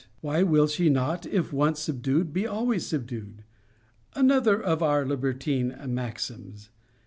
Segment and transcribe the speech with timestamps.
[0.21, 3.43] Why will she not, 'if once subdued, be always subdued?'
[4.15, 6.69] Another of our libertine maxims.